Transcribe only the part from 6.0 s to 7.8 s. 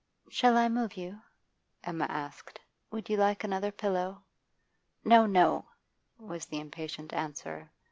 was the impatient answer.